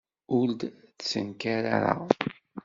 [0.37, 1.95] Ur d-ttnekkaren ara.